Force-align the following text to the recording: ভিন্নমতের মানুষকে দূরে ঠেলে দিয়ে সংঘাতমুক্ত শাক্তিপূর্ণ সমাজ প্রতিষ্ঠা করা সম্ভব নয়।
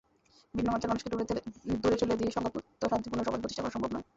ভিন্নমতের 0.53 0.89
মানুষকে 0.89 1.09
দূরে 1.81 1.95
ঠেলে 1.99 2.15
দিয়ে 2.19 2.31
সংঘাতমুক্ত 2.35 2.81
শাক্তিপূর্ণ 2.91 3.21
সমাজ 3.25 3.39
প্রতিষ্ঠা 3.41 3.63
করা 3.63 3.75
সম্ভব 3.75 3.91
নয়। 3.95 4.05